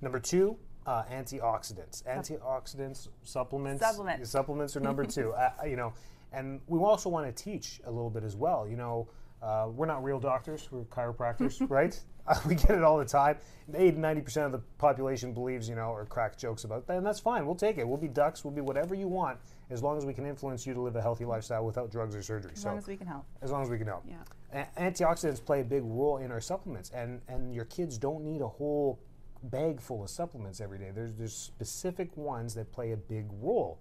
Number 0.00 0.18
two, 0.18 0.56
uh, 0.86 1.02
antioxidants. 1.04 2.02
Antioxidants, 2.04 3.08
supplements. 3.22 3.82
Supplements. 3.82 4.30
Supplements 4.30 4.76
are 4.76 4.80
number 4.80 5.04
two. 5.16 5.32
Uh, 5.32 5.50
you 5.66 5.76
know, 5.76 5.92
and 6.32 6.60
we 6.66 6.78
also 6.78 7.08
want 7.08 7.34
to 7.34 7.42
teach 7.44 7.80
a 7.84 7.90
little 7.90 8.10
bit 8.10 8.24
as 8.24 8.36
well. 8.36 8.66
You 8.68 8.76
know, 8.76 9.08
uh, 9.42 9.68
we're 9.74 9.86
not 9.86 10.02
real 10.04 10.20
doctors. 10.20 10.68
We're 10.70 10.84
chiropractors, 10.84 11.58
right? 11.70 11.98
Uh, 12.26 12.38
we 12.46 12.54
get 12.54 12.70
it 12.70 12.82
all 12.82 12.98
the 12.98 13.04
time. 13.04 13.36
80 13.74 13.98
90% 13.98 14.46
of 14.46 14.52
the 14.52 14.58
population 14.78 15.32
believes, 15.32 15.68
you 15.68 15.74
know, 15.74 15.90
or 15.90 16.04
crack 16.06 16.36
jokes 16.36 16.64
about 16.64 16.86
that, 16.88 16.96
and 16.96 17.06
that's 17.06 17.20
fine. 17.20 17.46
We'll 17.46 17.54
take 17.54 17.78
it. 17.78 17.86
We'll 17.86 17.96
be 17.98 18.08
ducks. 18.08 18.44
We'll 18.44 18.54
be 18.54 18.60
whatever 18.60 18.94
you 18.94 19.06
want, 19.08 19.38
as 19.70 19.82
long 19.82 19.96
as 19.96 20.04
we 20.04 20.12
can 20.12 20.26
influence 20.26 20.66
you 20.66 20.74
to 20.74 20.80
live 20.80 20.96
a 20.96 21.02
healthy 21.02 21.24
lifestyle 21.24 21.64
without 21.64 21.90
drugs 21.90 22.14
or 22.16 22.22
surgery. 22.22 22.52
As 22.54 22.62
so 22.62 22.68
long 22.68 22.78
as 22.78 22.86
we 22.86 22.96
can 22.96 23.06
help. 23.06 23.24
as 23.42 23.50
long 23.50 23.62
as 23.62 23.70
we 23.70 23.78
can 23.78 23.86
help. 23.86 24.04
Yeah. 24.08 24.66
A- 24.76 24.80
antioxidants 24.90 25.44
play 25.44 25.60
a 25.60 25.64
big 25.64 25.82
role 25.84 26.18
in 26.18 26.30
our 26.32 26.40
supplements, 26.40 26.90
and 26.90 27.20
and 27.28 27.54
your 27.54 27.64
kids 27.66 27.96
don't 27.96 28.24
need 28.24 28.40
a 28.42 28.48
whole 28.48 28.98
bag 29.42 29.80
full 29.80 30.02
of 30.02 30.10
supplements 30.10 30.60
every 30.60 30.78
day. 30.78 30.90
There's 30.94 31.12
there's 31.14 31.34
specific 31.34 32.16
ones 32.16 32.54
that 32.54 32.72
play 32.72 32.92
a 32.92 32.96
big 32.96 33.26
role. 33.40 33.78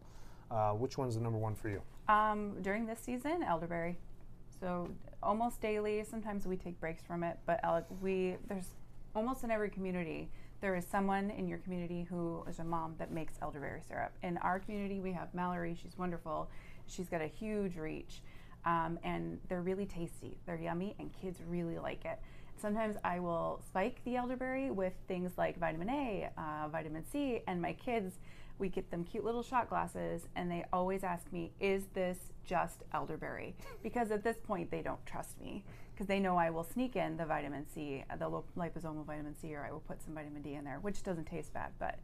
Uh, 0.52 0.72
which 0.72 0.98
one's 0.98 1.16
the 1.16 1.22
number 1.22 1.38
one 1.38 1.54
for 1.56 1.70
you? 1.70 1.82
Um, 2.08 2.56
during 2.62 2.86
this 2.88 3.00
season, 3.00 3.44
elderberry. 3.44 3.98
So 4.60 4.90
almost 5.22 5.62
daily. 5.62 6.04
Sometimes 6.04 6.48
we 6.48 6.58
take 6.58 6.80
breaks 6.80 7.04
from 7.04 7.24
it, 7.24 7.38
but 7.46 7.60
el- 7.64 7.86
we 8.02 8.38
there's 8.48 8.70
almost 9.16 9.44
in 9.44 9.52
every 9.52 9.70
community 9.70 10.30
there 10.62 10.76
is 10.76 10.86
someone 10.86 11.30
in 11.32 11.48
your 11.48 11.60
community 11.60 12.06
who 12.10 12.44
is 12.50 12.60
a 12.60 12.64
mom 12.64 12.96
that 12.98 13.12
makes 13.12 13.34
elderberry 13.42 13.82
syrup. 13.88 14.12
In 14.24 14.38
our 14.40 14.60
community, 14.60 15.00
we 15.00 15.14
have 15.14 15.34
Mallory. 15.34 15.78
She's 15.82 15.98
wonderful. 15.98 16.50
She's 16.88 17.08
got 17.08 17.22
a 17.22 17.28
huge 17.28 17.78
reach, 17.78 18.22
um, 18.66 19.00
and 19.04 19.40
they're 19.48 19.62
really 19.62 19.86
tasty. 19.86 20.38
They're 20.46 20.60
yummy, 20.60 20.96
and 21.00 21.14
kids 21.14 21.40
really 21.48 21.78
like 21.80 22.04
it. 22.04 22.20
Sometimes 22.60 22.98
I 23.06 23.20
will 23.20 23.62
spike 23.66 24.02
the 24.04 24.18
elderberry 24.18 24.70
with 24.70 24.94
things 25.08 25.38
like 25.38 25.58
vitamin 25.58 25.90
A, 25.90 26.30
uh, 26.38 26.68
vitamin 26.68 27.06
C, 27.10 27.42
and 27.48 27.62
my 27.62 27.72
kids, 27.74 28.20
we 28.58 28.68
get 28.68 28.92
them 28.92 29.06
cute 29.06 29.24
little 29.24 29.44
shot 29.44 29.70
glasses, 29.70 30.28
and 30.36 30.52
they 30.52 30.66
always 30.74 31.06
ask 31.06 31.32
me, 31.32 31.54
"Is 31.62 31.86
this 31.94 32.34
just 32.44 32.84
elderberry?" 32.94 33.56
Because 33.82 34.12
at 34.12 34.24
this 34.24 34.38
point, 34.38 34.70
they 34.72 34.82
don't 34.82 35.04
trust 35.06 35.40
me 35.40 35.64
because 35.94 36.08
they 36.08 36.20
know 36.20 36.36
I 36.36 36.50
will 36.50 36.66
sneak 36.66 36.98
in 36.98 37.16
the 37.16 37.26
vitamin 37.26 37.66
C, 37.66 38.04
uh, 38.10 38.18
the 38.18 38.30
liposomal 38.58 39.06
vitamin 39.06 39.36
C, 39.36 39.56
or 39.56 39.66
I 39.66 39.72
will 39.72 39.80
put 39.80 40.02
some 40.02 40.14
vitamin 40.14 40.42
D 40.42 40.56
in 40.56 40.66
there, 40.66 40.80
which 40.82 41.02
doesn't 41.04 41.26
taste 41.26 41.54
bad. 41.54 41.72
But 41.80 42.00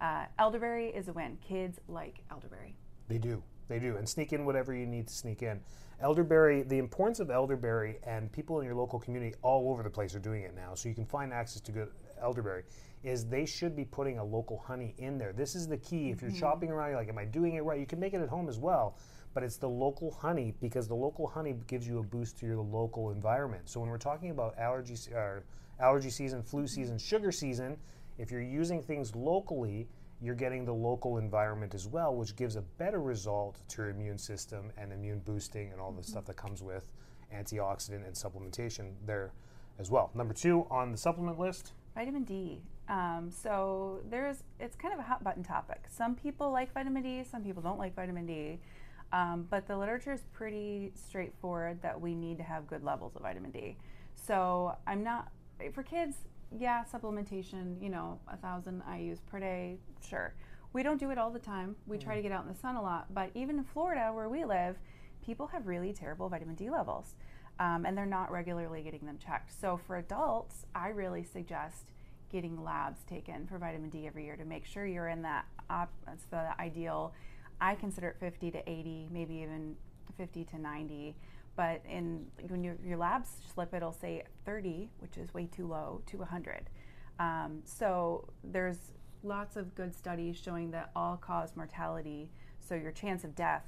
uh, 0.00 0.26
elderberry 0.38 0.88
is 0.88 1.08
a 1.08 1.12
win. 1.12 1.36
Kids 1.42 1.78
like 1.88 2.22
elderberry. 2.30 2.74
They 3.08 3.18
do. 3.18 3.42
They 3.68 3.78
do. 3.78 3.96
And 3.96 4.08
sneak 4.08 4.32
in 4.32 4.46
whatever 4.46 4.74
you 4.74 4.86
need 4.86 5.08
to 5.08 5.14
sneak 5.14 5.42
in. 5.42 5.60
Elderberry, 6.00 6.62
the 6.62 6.78
importance 6.78 7.20
of 7.20 7.30
elderberry, 7.30 7.98
and 8.04 8.32
people 8.32 8.60
in 8.60 8.66
your 8.66 8.74
local 8.74 8.98
community 8.98 9.34
all 9.42 9.70
over 9.70 9.82
the 9.82 9.90
place 9.90 10.14
are 10.14 10.20
doing 10.20 10.42
it 10.42 10.54
now, 10.54 10.74
so 10.74 10.88
you 10.88 10.94
can 10.94 11.04
find 11.04 11.32
access 11.32 11.60
to 11.60 11.72
good 11.72 11.90
elderberry, 12.20 12.62
is 13.02 13.26
they 13.26 13.44
should 13.44 13.76
be 13.76 13.84
putting 13.84 14.18
a 14.18 14.24
local 14.24 14.58
honey 14.58 14.94
in 14.98 15.18
there. 15.18 15.32
This 15.32 15.54
is 15.54 15.66
the 15.66 15.76
key. 15.76 16.10
If 16.10 16.22
you're 16.22 16.30
shopping 16.30 16.70
around, 16.70 16.90
you're 16.90 16.98
like, 16.98 17.08
am 17.10 17.18
I 17.18 17.26
doing 17.26 17.54
it 17.54 17.64
right? 17.64 17.78
You 17.78 17.86
can 17.86 18.00
make 18.00 18.14
it 18.14 18.20
at 18.20 18.28
home 18.28 18.48
as 18.48 18.58
well, 18.58 18.96
but 19.34 19.42
it's 19.42 19.58
the 19.58 19.68
local 19.68 20.10
honey 20.10 20.54
because 20.60 20.88
the 20.88 20.94
local 20.94 21.26
honey 21.26 21.54
gives 21.66 21.86
you 21.86 21.98
a 21.98 22.02
boost 22.02 22.38
to 22.38 22.46
your 22.46 22.60
local 22.60 23.10
environment. 23.10 23.68
So 23.68 23.80
when 23.80 23.90
we're 23.90 23.98
talking 23.98 24.30
about 24.30 24.58
allergy, 24.58 24.96
uh, 25.14 25.40
allergy 25.78 26.10
season, 26.10 26.42
flu 26.42 26.66
season, 26.66 26.98
sugar 26.98 27.30
season, 27.30 27.76
if 28.18 28.30
you're 28.30 28.42
using 28.42 28.82
things 28.82 29.14
locally, 29.14 29.88
you're 30.22 30.34
getting 30.34 30.64
the 30.64 30.74
local 30.74 31.18
environment 31.18 31.74
as 31.74 31.86
well, 31.86 32.14
which 32.14 32.36
gives 32.36 32.56
a 32.56 32.62
better 32.62 33.00
result 33.00 33.58
to 33.68 33.82
your 33.82 33.90
immune 33.90 34.18
system 34.18 34.70
and 34.76 34.92
immune 34.92 35.20
boosting 35.20 35.72
and 35.72 35.80
all 35.80 35.92
the 35.92 36.02
stuff 36.02 36.26
that 36.26 36.36
comes 36.36 36.62
with 36.62 36.92
antioxidant 37.34 38.04
and 38.06 38.14
supplementation 38.14 38.92
there 39.06 39.32
as 39.78 39.90
well. 39.90 40.10
Number 40.14 40.34
two 40.34 40.66
on 40.70 40.92
the 40.92 40.98
supplement 40.98 41.38
list, 41.38 41.72
Vitamin 41.94 42.24
D. 42.24 42.60
Um, 42.88 43.30
so 43.30 44.00
there's 44.10 44.42
it's 44.58 44.76
kind 44.76 44.92
of 44.92 45.00
a 45.00 45.04
hot 45.04 45.22
button 45.22 45.42
topic. 45.42 45.84
Some 45.88 46.14
people 46.14 46.50
like 46.50 46.72
vitamin 46.74 47.02
D, 47.02 47.24
some 47.24 47.42
people 47.42 47.62
don't 47.62 47.78
like 47.78 47.94
vitamin 47.94 48.26
D. 48.26 48.58
Um, 49.12 49.46
but 49.50 49.66
the 49.66 49.76
literature 49.76 50.12
is 50.12 50.22
pretty 50.32 50.92
straightforward 50.94 51.82
that 51.82 52.00
we 52.00 52.14
need 52.14 52.36
to 52.38 52.44
have 52.44 52.68
good 52.68 52.84
levels 52.84 53.16
of 53.16 53.22
vitamin 53.22 53.50
D. 53.50 53.76
So 54.14 54.76
I'm 54.86 55.02
not 55.02 55.28
for 55.72 55.82
kids. 55.82 56.16
Yeah, 56.58 56.84
supplementation. 56.92 57.80
You 57.82 57.90
know, 57.90 58.18
a 58.28 58.36
thousand 58.36 58.82
IU's 58.92 59.20
per 59.20 59.38
day. 59.38 59.78
Sure, 60.06 60.34
we 60.72 60.82
don't 60.82 60.98
do 60.98 61.10
it 61.10 61.18
all 61.18 61.30
the 61.30 61.38
time. 61.38 61.76
We 61.86 61.96
try 61.98 62.16
to 62.16 62.22
get 62.22 62.32
out 62.32 62.42
in 62.42 62.52
the 62.52 62.58
sun 62.58 62.76
a 62.76 62.82
lot. 62.82 63.12
But 63.14 63.30
even 63.34 63.58
in 63.58 63.64
Florida, 63.64 64.10
where 64.12 64.28
we 64.28 64.44
live, 64.44 64.76
people 65.24 65.46
have 65.48 65.66
really 65.66 65.92
terrible 65.92 66.28
vitamin 66.28 66.54
D 66.56 66.70
levels, 66.70 67.14
um, 67.58 67.86
and 67.86 67.96
they're 67.96 68.06
not 68.06 68.30
regularly 68.30 68.82
getting 68.82 69.06
them 69.06 69.18
checked. 69.18 69.52
So 69.60 69.76
for 69.86 69.96
adults, 69.96 70.66
I 70.74 70.88
really 70.88 71.22
suggest 71.24 71.84
getting 72.32 72.62
labs 72.62 73.02
taken 73.08 73.46
for 73.46 73.58
vitamin 73.58 73.90
D 73.90 74.06
every 74.06 74.24
year 74.24 74.36
to 74.36 74.44
make 74.44 74.64
sure 74.64 74.86
you're 74.86 75.08
in 75.08 75.22
that. 75.22 75.46
Op- 75.68 75.92
that's 76.06 76.24
the 76.26 76.50
ideal. 76.60 77.12
I 77.60 77.74
consider 77.74 78.08
it 78.08 78.16
50 78.18 78.50
to 78.52 78.70
80, 78.70 79.08
maybe 79.10 79.34
even 79.34 79.76
50 80.16 80.44
to 80.44 80.58
90. 80.58 81.14
But 81.56 81.82
in 81.88 82.26
when 82.48 82.64
your, 82.64 82.76
your 82.84 82.96
labs 82.96 83.28
slip, 83.52 83.74
it'll 83.74 83.92
say 83.92 84.22
30, 84.44 84.88
which 84.98 85.18
is 85.18 85.32
way 85.34 85.46
too 85.46 85.66
low, 85.66 86.02
to 86.06 86.18
100. 86.18 86.70
Um, 87.18 87.60
so 87.64 88.28
there's 88.42 88.92
lots 89.22 89.56
of 89.56 89.74
good 89.74 89.94
studies 89.94 90.40
showing 90.42 90.70
that 90.70 90.90
all-cause 90.96 91.54
mortality, 91.56 92.30
so 92.60 92.74
your 92.74 92.92
chance 92.92 93.24
of 93.24 93.34
death, 93.34 93.64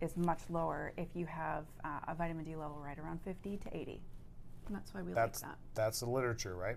is 0.00 0.16
much 0.16 0.40
lower 0.50 0.92
if 0.96 1.08
you 1.14 1.26
have 1.26 1.64
uh, 1.84 2.00
a 2.08 2.14
vitamin 2.14 2.44
D 2.44 2.56
level 2.56 2.80
right 2.84 2.98
around 2.98 3.20
50 3.22 3.56
to 3.56 3.76
80. 3.76 4.02
And 4.66 4.76
that's 4.76 4.92
why 4.94 5.02
we 5.02 5.12
that's 5.12 5.42
like 5.42 5.52
that. 5.52 5.58
that's 5.74 6.00
the 6.00 6.06
literature, 6.06 6.56
right? 6.56 6.76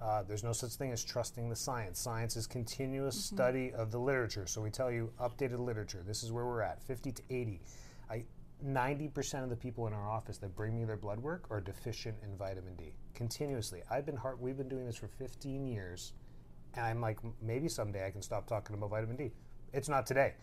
Uh, 0.00 0.22
there's 0.22 0.44
no 0.44 0.52
such 0.52 0.72
thing 0.72 0.92
as 0.92 1.02
trusting 1.02 1.48
the 1.48 1.56
science. 1.56 1.98
Science 1.98 2.36
is 2.36 2.46
continuous 2.46 3.24
study 3.24 3.72
of 3.72 3.90
the 3.90 3.98
literature. 3.98 4.46
So 4.46 4.60
we 4.60 4.70
tell 4.70 4.92
you 4.92 5.10
updated 5.20 5.58
literature. 5.58 6.04
This 6.06 6.22
is 6.22 6.30
where 6.30 6.44
we're 6.44 6.62
at, 6.62 6.80
50 6.82 7.12
to 7.12 7.22
80. 7.28 7.60
I 8.08 8.24
90% 8.66 9.44
of 9.44 9.50
the 9.50 9.56
people 9.56 9.86
in 9.86 9.92
our 9.92 10.08
office 10.08 10.38
that 10.38 10.54
bring 10.56 10.76
me 10.76 10.84
their 10.84 10.96
blood 10.96 11.20
work 11.20 11.44
are 11.50 11.60
deficient 11.60 12.16
in 12.22 12.36
vitamin 12.36 12.74
D 12.76 12.92
continuously. 13.14 13.82
I've 13.90 14.04
been 14.04 14.16
hard, 14.16 14.40
we've 14.40 14.56
been 14.56 14.68
doing 14.68 14.86
this 14.86 14.96
for 14.96 15.08
15 15.08 15.64
years, 15.66 16.12
and 16.74 16.84
I'm 16.84 17.00
like, 17.00 17.18
maybe 17.40 17.68
someday 17.68 18.06
I 18.06 18.10
can 18.10 18.22
stop 18.22 18.46
talking 18.46 18.74
about 18.74 18.90
vitamin 18.90 19.16
D. 19.16 19.32
It's 19.72 19.88
not 19.88 20.06
today. 20.06 20.34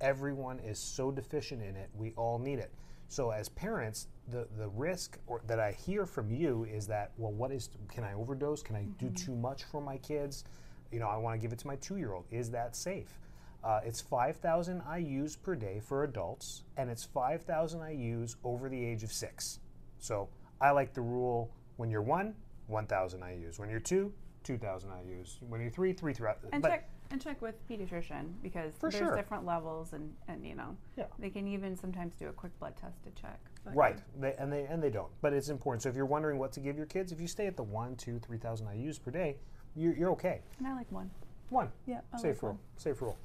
Everyone 0.00 0.58
is 0.60 0.78
so 0.78 1.10
deficient 1.10 1.62
in 1.62 1.76
it. 1.76 1.90
We 1.94 2.12
all 2.16 2.38
need 2.38 2.58
it. 2.58 2.72
So 3.08 3.30
as 3.30 3.48
parents, 3.48 4.06
the 4.28 4.46
the 4.56 4.68
risk 4.68 5.18
or, 5.26 5.42
that 5.48 5.58
I 5.58 5.72
hear 5.72 6.06
from 6.06 6.30
you 6.30 6.64
is 6.64 6.86
that 6.86 7.10
well, 7.18 7.32
what 7.32 7.50
is 7.50 7.68
can 7.88 8.04
I 8.04 8.12
overdose? 8.12 8.62
Can 8.62 8.76
I 8.76 8.82
mm-hmm. 8.82 9.08
do 9.08 9.10
too 9.10 9.34
much 9.34 9.64
for 9.64 9.80
my 9.80 9.96
kids? 9.98 10.44
You 10.92 11.00
know, 11.00 11.08
I 11.08 11.16
want 11.16 11.34
to 11.34 11.44
give 11.44 11.52
it 11.52 11.58
to 11.58 11.66
my 11.66 11.76
two 11.76 11.96
year 11.96 12.12
old. 12.12 12.24
Is 12.30 12.50
that 12.52 12.76
safe? 12.76 13.18
Uh, 13.62 13.80
it's 13.84 14.00
5,000 14.00 14.82
IU's 14.98 15.36
per 15.36 15.54
day 15.54 15.80
for 15.80 16.04
adults, 16.04 16.62
and 16.76 16.88
it's 16.88 17.04
5,000 17.04 17.80
IU's 17.90 18.36
over 18.42 18.68
the 18.68 18.84
age 18.84 19.02
of 19.02 19.12
six. 19.12 19.60
So 19.98 20.28
I 20.60 20.70
like 20.70 20.94
the 20.94 21.02
rule 21.02 21.52
when 21.76 21.90
you're 21.90 22.02
one, 22.02 22.34
1,000 22.68 23.22
IU's. 23.22 23.58
When 23.58 23.68
you're 23.68 23.80
two, 23.80 24.12
2,000 24.44 24.90
IU's. 25.06 25.38
When 25.48 25.60
you're 25.60 25.70
three, 25.70 25.92
3,000. 25.92 26.50
And 26.52 26.64
check 26.64 26.88
and 27.10 27.20
check 27.20 27.42
with 27.42 27.56
pediatrician 27.68 28.32
because 28.42 28.72
there's 28.80 28.94
sure. 28.94 29.16
different 29.16 29.44
levels 29.44 29.94
and, 29.94 30.14
and 30.28 30.46
you 30.46 30.54
know 30.54 30.76
Yeah. 30.96 31.06
they 31.18 31.28
can 31.28 31.48
even 31.48 31.76
sometimes 31.76 32.14
do 32.14 32.28
a 32.28 32.32
quick 32.32 32.56
blood 32.60 32.74
test 32.80 33.02
to 33.02 33.10
check. 33.20 33.40
But, 33.64 33.74
Right, 33.74 33.98
they, 34.18 34.34
and 34.38 34.52
they 34.52 34.64
and 34.64 34.82
they 34.82 34.90
don't, 34.90 35.10
but 35.20 35.32
it's 35.32 35.48
important. 35.48 35.82
So 35.82 35.88
if 35.88 35.96
you're 35.96 36.06
wondering 36.06 36.38
what 36.38 36.52
to 36.52 36.60
give 36.60 36.76
your 36.76 36.86
kids, 36.86 37.10
if 37.12 37.20
you 37.20 37.26
stay 37.26 37.46
at 37.46 37.56
the 37.56 37.64
one, 37.64 37.96
two, 37.96 38.18
three 38.20 38.38
thousand 38.38 38.68
IU's 38.74 38.98
per 38.98 39.10
day, 39.10 39.38
you're, 39.74 39.94
you're 39.94 40.10
okay. 40.12 40.40
And 40.58 40.66
I 40.66 40.74
like 40.74 40.90
one. 40.92 41.10
One, 41.50 41.70
Yeah. 41.86 42.00
Safe 42.16 42.42
rule, 42.42 42.58
safe 42.76 43.02
rule. 43.02 43.18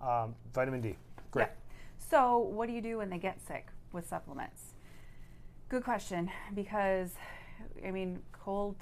Um, 0.00 0.34
vitamin 0.52 0.80
D, 0.80 0.96
great. 1.30 1.48
Yeah. 1.48 1.52
So, 1.98 2.38
what 2.38 2.66
do 2.68 2.72
you 2.72 2.80
do 2.80 2.98
when 2.98 3.10
they 3.10 3.18
get 3.18 3.40
sick 3.46 3.68
with 3.92 4.08
supplements? 4.08 4.74
Good 5.68 5.84
question 5.84 6.30
because, 6.54 7.10
I 7.84 7.90
mean, 7.90 8.20
cold, 8.32 8.76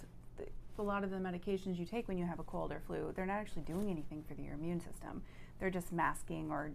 a 0.79 0.83
lot 0.83 1.03
of 1.05 1.11
the 1.11 1.17
medications 1.17 1.79
you 1.79 1.87
take 1.87 2.07
when 2.09 2.19
you 2.19 2.27
have 2.27 2.39
a 2.39 2.45
cold 2.45 2.71
or 2.73 2.81
flu, 2.87 3.13
they're 3.17 3.27
not 3.27 3.39
actually 3.39 3.63
doing 3.63 3.91
anything 3.91 4.23
for 4.29 4.41
your 4.41 4.55
immune 4.55 4.81
system. 4.81 5.23
They're 5.59 5.71
just 5.71 5.93
masking 5.93 6.51
or 6.51 6.71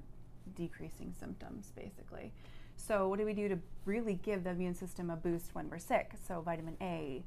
decreasing 0.56 1.14
symptoms, 1.18 1.72
basically. 1.76 2.34
So, 2.80 3.08
what 3.08 3.20
do 3.20 3.26
we 3.26 3.34
do 3.34 3.48
to 3.50 3.60
really 3.86 4.16
give 4.24 4.44
the 4.44 4.52
immune 4.52 4.74
system 4.74 5.10
a 5.10 5.16
boost 5.16 5.54
when 5.54 5.70
we're 5.70 5.80
sick? 5.80 6.12
So, 6.28 6.42
vitamin 6.42 6.78
A, 6.82 7.24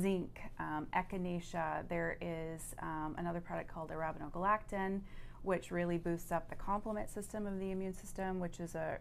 zinc, 0.00 0.40
um, 0.58 0.86
echinacea. 0.96 1.86
There 1.88 2.16
is 2.20 2.74
um, 2.80 3.14
another 3.18 3.40
product 3.40 3.72
called 3.72 3.90
arabinogalactan, 3.90 5.02
which 5.42 5.70
really 5.70 5.98
boosts 5.98 6.32
up 6.32 6.48
the 6.48 6.56
complement 6.56 7.10
system 7.10 7.46
of 7.46 7.60
the 7.60 7.70
immune 7.70 7.92
system, 7.92 8.40
which 8.40 8.60
is 8.60 8.74
a 8.74 8.98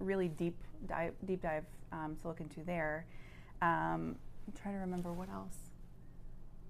really 0.00 0.28
deep 0.28 0.56
dive, 0.86 1.14
deep 1.24 1.40
dive 1.40 1.64
um, 1.92 2.16
to 2.20 2.28
look 2.28 2.40
into 2.40 2.64
there. 2.64 3.06
Um, 3.62 4.16
I'm 4.46 4.52
trying 4.60 4.74
to 4.74 4.80
remember 4.80 5.12
what 5.12 5.30
else. 5.30 5.56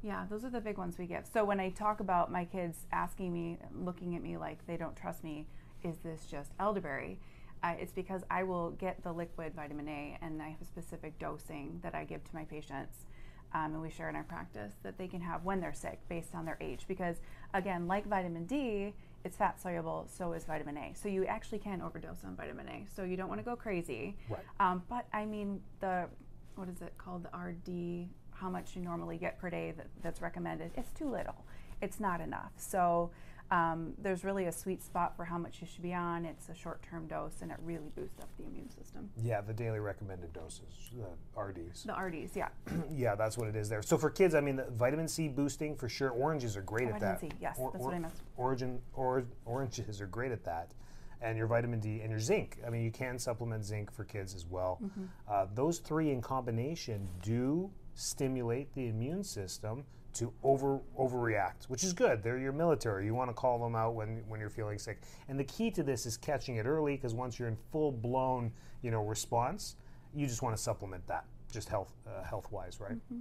Yeah, 0.02 0.26
those 0.28 0.44
are 0.44 0.50
the 0.50 0.60
big 0.60 0.76
ones 0.76 0.98
we 0.98 1.06
give. 1.06 1.26
So 1.32 1.42
when 1.44 1.58
I 1.58 1.70
talk 1.70 2.00
about 2.00 2.30
my 2.30 2.44
kids 2.44 2.86
asking 2.92 3.32
me, 3.32 3.58
looking 3.74 4.14
at 4.14 4.22
me 4.22 4.36
like 4.36 4.64
they 4.66 4.76
don't 4.76 4.94
trust 4.94 5.24
me, 5.24 5.46
is 5.82 5.96
this 6.04 6.26
just 6.30 6.52
elderberry? 6.60 7.18
Uh, 7.64 7.72
it's 7.80 7.92
because 7.92 8.22
I 8.30 8.42
will 8.42 8.72
get 8.72 9.02
the 9.02 9.10
liquid 9.10 9.54
vitamin 9.54 9.88
A 9.88 10.18
and 10.20 10.42
I 10.42 10.50
have 10.50 10.60
a 10.60 10.66
specific 10.66 11.18
dosing 11.18 11.80
that 11.82 11.94
I 11.94 12.04
give 12.04 12.22
to 12.22 12.34
my 12.34 12.44
patients. 12.44 13.06
Um, 13.54 13.72
and 13.72 13.80
we 13.80 13.88
share 13.88 14.10
in 14.10 14.16
our 14.16 14.24
practice 14.24 14.74
that 14.82 14.98
they 14.98 15.08
can 15.08 15.20
have 15.22 15.44
when 15.44 15.60
they're 15.60 15.72
sick 15.72 16.00
based 16.08 16.34
on 16.34 16.44
their 16.44 16.58
age. 16.60 16.84
Because, 16.86 17.16
again, 17.54 17.86
like 17.86 18.06
vitamin 18.06 18.44
D, 18.44 18.92
it's 19.24 19.36
fat 19.38 19.58
soluble, 19.62 20.06
so 20.12 20.34
is 20.34 20.44
vitamin 20.44 20.76
A. 20.76 20.92
So 20.94 21.08
you 21.08 21.24
actually 21.24 21.60
can 21.60 21.80
overdose 21.80 22.18
on 22.24 22.36
vitamin 22.36 22.68
A. 22.68 22.86
So 22.94 23.04
you 23.04 23.16
don't 23.16 23.28
want 23.28 23.40
to 23.40 23.44
go 23.44 23.56
crazy. 23.56 24.16
Right. 24.28 24.40
Um, 24.60 24.82
but 24.90 25.06
I 25.14 25.24
mean, 25.24 25.62
the 25.80 26.08
what 26.56 26.68
is 26.68 26.82
it 26.82 26.92
called? 26.98 27.24
The 27.24 27.38
RD, 27.38 28.08
how 28.32 28.50
much 28.50 28.76
you 28.76 28.82
normally 28.82 29.16
get 29.16 29.38
per 29.38 29.48
day 29.48 29.72
that, 29.76 29.86
that's 30.02 30.20
recommended, 30.20 30.72
it's 30.76 30.92
too 30.92 31.08
little. 31.08 31.46
It's 31.80 31.98
not 31.98 32.20
enough. 32.20 32.52
So 32.56 33.10
um, 33.50 33.92
there's 33.98 34.24
really 34.24 34.46
a 34.46 34.52
sweet 34.52 34.82
spot 34.82 35.16
for 35.16 35.24
how 35.24 35.38
much 35.38 35.60
you 35.60 35.66
should 35.66 35.82
be 35.82 35.92
on. 35.92 36.24
It's 36.24 36.48
a 36.48 36.54
short 36.54 36.82
term 36.82 37.06
dose 37.06 37.42
and 37.42 37.50
it 37.50 37.58
really 37.62 37.90
boosts 37.94 38.18
up 38.20 38.28
the 38.38 38.44
immune 38.44 38.70
system. 38.70 39.10
Yeah, 39.22 39.40
the 39.42 39.52
daily 39.52 39.80
recommended 39.80 40.32
doses, 40.32 40.90
the 40.92 41.40
RDs. 41.40 41.84
The 41.84 41.92
RDs, 41.92 42.36
yeah. 42.36 42.48
yeah, 42.92 43.14
that's 43.14 43.36
what 43.36 43.48
it 43.48 43.56
is 43.56 43.68
there. 43.68 43.82
So 43.82 43.98
for 43.98 44.10
kids, 44.10 44.34
I 44.34 44.40
mean, 44.40 44.56
the 44.56 44.66
vitamin 44.70 45.08
C 45.08 45.28
boosting 45.28 45.76
for 45.76 45.88
sure. 45.88 46.10
Oranges 46.10 46.56
are 46.56 46.62
great 46.62 46.88
Oh, 46.88 46.94
at 46.94 47.00
vitamin 47.00 47.14
that. 47.14 47.20
C, 47.20 47.30
yes, 47.40 47.58
that's 47.58 47.84
what 47.84 47.94
I 47.94 47.98
missed. 47.98 48.22
Origin, 48.36 48.80
or, 48.94 49.24
oranges 49.44 50.00
are 50.00 50.06
great 50.06 50.32
at 50.32 50.44
that. 50.44 50.72
And 51.20 51.38
your 51.38 51.46
vitamin 51.46 51.80
D 51.80 52.00
and 52.00 52.10
your 52.10 52.20
zinc. 52.20 52.58
I 52.66 52.70
mean, 52.70 52.82
you 52.82 52.90
can 52.90 53.18
supplement 53.18 53.64
zinc 53.64 53.90
for 53.90 54.04
kids 54.04 54.34
as 54.34 54.46
well. 54.46 54.78
Mm-hmm. 54.82 55.04
Uh, 55.28 55.46
those 55.54 55.78
three 55.78 56.10
in 56.10 56.20
combination 56.20 57.08
do 57.22 57.70
stimulate 57.94 58.74
the 58.74 58.88
immune 58.88 59.22
system 59.22 59.84
to 60.14 60.32
over 60.42 60.80
overreact, 60.98 61.64
which 61.68 61.84
is 61.84 61.92
good. 61.92 62.22
They're 62.22 62.38
your 62.38 62.52
military. 62.52 63.04
You 63.06 63.14
want 63.14 63.30
to 63.30 63.34
call 63.34 63.58
them 63.58 63.74
out 63.74 63.94
when 63.94 64.22
when 64.28 64.40
you're 64.40 64.50
feeling 64.50 64.78
sick. 64.78 65.00
And 65.28 65.38
the 65.38 65.44
key 65.44 65.70
to 65.72 65.82
this 65.82 66.06
is 66.06 66.16
catching 66.16 66.56
it 66.56 66.66
early 66.66 66.96
because 66.96 67.14
once 67.14 67.38
you're 67.38 67.48
in 67.48 67.56
full 67.72 67.92
blown, 67.92 68.52
you 68.82 68.90
know, 68.90 69.02
response, 69.04 69.76
you 70.14 70.26
just 70.26 70.42
want 70.42 70.56
to 70.56 70.62
supplement 70.62 71.06
that, 71.08 71.24
just 71.52 71.68
health 71.68 71.92
uh, 72.06 72.22
health 72.24 72.50
wise, 72.50 72.78
right? 72.80 72.94
Mm-hmm. 72.96 73.20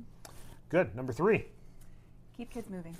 Good. 0.69 0.95
Number 0.95 1.13
three. 1.13 1.45
keep 2.37 2.49
kids 2.51 2.69
moving. 2.69 2.95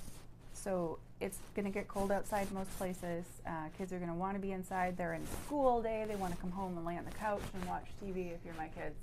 So 0.54 1.00
it's 1.20 1.40
going 1.56 1.66
to 1.66 1.72
get 1.72 1.88
cold 1.88 2.12
outside 2.12 2.52
most 2.52 2.70
places. 2.78 3.26
Uh, 3.46 3.68
kids 3.78 3.92
are 3.92 3.98
going 3.98 4.10
to 4.12 4.16
want 4.16 4.36
to 4.36 4.40
be 4.40 4.52
inside. 4.52 4.96
They're 4.98 5.14
in 5.14 5.26
school 5.46 5.68
all 5.68 5.82
day. 5.82 6.06
They 6.08 6.16
want 6.16 6.34
to 6.34 6.40
come 6.40 6.52
home 6.52 6.78
and 6.78 6.86
lay 6.86 6.98
on 6.98 7.06
the 7.06 7.12
couch 7.12 7.42
and 7.54 7.66
watch 7.66 7.86
TV 8.02 8.34
if 8.34 8.40
you're 8.46 8.54
my 8.56 8.68
kids, 8.68 8.96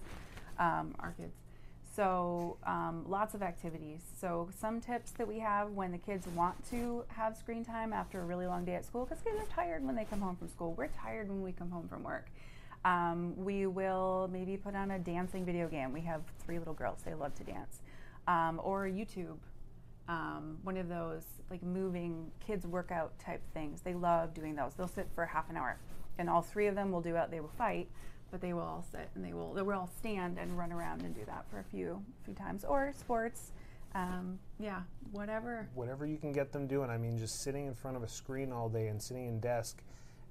um, 0.58 0.94
our 1.00 1.12
kids. 1.18 1.32
So 1.94 2.56
um, 2.64 3.04
lots 3.08 3.34
of 3.34 3.42
activities. 3.42 4.00
So 4.20 4.48
some 4.58 4.80
tips 4.80 5.10
that 5.12 5.26
we 5.26 5.38
have 5.40 5.70
when 5.70 5.92
the 5.92 5.98
kids 5.98 6.26
want 6.28 6.56
to 6.70 7.04
have 7.08 7.36
screen 7.36 7.64
time 7.64 7.92
after 7.92 8.20
a 8.20 8.24
really 8.24 8.46
long 8.46 8.64
day 8.64 8.74
at 8.74 8.84
school, 8.84 9.04
because 9.04 9.22
kids 9.22 9.36
are 9.38 9.54
tired 9.54 9.84
when 9.84 9.96
they 9.96 10.04
come 10.04 10.20
home 10.20 10.36
from 10.36 10.48
school. 10.48 10.74
We're 10.74 10.88
tired 10.88 11.28
when 11.28 11.42
we 11.42 11.52
come 11.52 11.70
home 11.70 11.88
from 11.88 12.02
work. 12.02 12.30
Um, 12.84 13.34
we 13.36 13.66
will 13.66 14.30
maybe 14.32 14.56
put 14.56 14.74
on 14.74 14.92
a 14.92 14.98
dancing 14.98 15.44
video 15.44 15.68
game. 15.68 15.92
We 15.92 16.00
have 16.02 16.22
three 16.44 16.58
little 16.58 16.74
girls; 16.74 17.00
they 17.04 17.14
love 17.14 17.34
to 17.34 17.44
dance. 17.44 17.80
Um, 18.26 18.60
or 18.62 18.84
YouTube 18.84 19.38
um, 20.10 20.58
one 20.64 20.76
of 20.76 20.88
those 20.88 21.22
like 21.50 21.62
moving 21.62 22.30
kids 22.44 22.66
workout 22.66 23.16
type 23.20 23.42
things. 23.54 23.80
They 23.82 23.94
love 23.94 24.34
doing 24.34 24.56
those. 24.56 24.74
They'll 24.74 24.88
sit 24.88 25.08
for 25.14 25.24
half 25.24 25.48
an 25.50 25.56
hour, 25.56 25.78
and 26.18 26.28
all 26.28 26.42
three 26.42 26.66
of 26.66 26.74
them 26.74 26.90
will 26.90 27.00
do 27.00 27.14
it. 27.14 27.30
They 27.30 27.38
will 27.38 27.52
fight, 27.56 27.88
but 28.30 28.40
they 28.40 28.52
will 28.52 28.62
all 28.62 28.84
sit 28.90 29.08
and 29.14 29.24
they 29.24 29.32
will 29.32 29.52
they 29.54 29.62
will 29.62 29.74
all 29.74 29.90
stand 29.98 30.38
and 30.38 30.56
run 30.56 30.72
around 30.72 31.02
and 31.02 31.14
do 31.14 31.24
that 31.26 31.44
for 31.50 31.58
a 31.58 31.64
few 31.64 32.02
few 32.24 32.34
times. 32.34 32.64
Or 32.64 32.92
sports, 32.98 33.52
um, 33.94 34.38
yeah, 34.58 34.80
whatever. 35.12 35.68
Whatever 35.74 36.06
you 36.06 36.16
can 36.16 36.32
get 36.32 36.52
them 36.52 36.66
doing. 36.66 36.90
I 36.90 36.98
mean, 36.98 37.18
just 37.18 37.42
sitting 37.42 37.66
in 37.66 37.74
front 37.74 37.96
of 37.96 38.02
a 38.02 38.08
screen 38.08 38.52
all 38.52 38.68
day 38.68 38.88
and 38.88 39.02
sitting 39.02 39.26
in 39.26 39.40
desk 39.40 39.82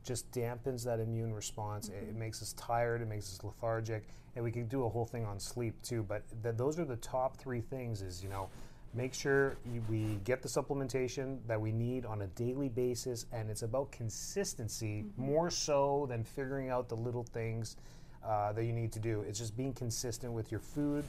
just 0.03 0.32
dampens 0.32 0.84
that 0.86 1.00
immune 1.00 1.34
response. 1.34 1.89
It, 1.89 2.10
it 2.10 2.15
makes 2.15 2.41
us 2.41 2.53
tired. 2.53 3.01
It 3.01 3.08
makes 3.08 3.34
us 3.34 3.44
lethargic, 3.44 4.08
and 4.36 4.44
we 4.44 4.51
could 4.51 4.70
do 4.70 4.86
a 4.86 4.89
whole 4.89 5.06
thing 5.06 5.25
on 5.25 5.39
sleep 5.39 5.75
too. 5.84 6.03
But 6.03 6.24
th- 6.41 6.56
those 6.56 6.79
are 6.79 6.86
the 6.86 6.96
top 6.98 7.38
three 7.38 7.62
things. 7.62 8.01
Is 8.01 8.24
you 8.24 8.29
know, 8.29 8.50
make 8.93 9.13
sure 9.13 9.55
you, 9.74 9.81
we 9.89 10.19
get 10.24 10.41
the 10.41 10.48
supplementation 10.50 11.38
that 11.48 11.60
we 11.60 11.72
need 11.72 12.05
on 12.05 12.22
a 12.24 12.27
daily 12.27 12.69
basis, 12.69 13.25
and 13.31 13.50
it's 13.50 13.62
about 13.62 13.91
consistency 13.91 15.05
more 15.17 15.50
so 15.50 16.05
than 16.10 16.24
figuring 16.24 16.69
out 16.69 16.89
the 16.89 16.96
little 16.96 17.24
things 17.24 17.77
uh, 18.25 18.51
that 18.53 18.65
you 18.65 18.74
need 18.74 18.91
to 18.91 19.00
do. 19.00 19.22
It's 19.27 19.39
just 19.39 19.55
being 19.55 19.74
consistent 19.74 20.34
with 20.34 20.51
your 20.51 20.60
food. 20.62 21.03